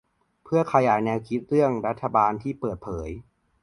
[0.43, 3.09] เพื่อขยายแนวคิดเรื่องรัฐบาลที่เปิดเผย